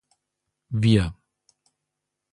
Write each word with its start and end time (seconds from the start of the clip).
Wir 0.79 1.13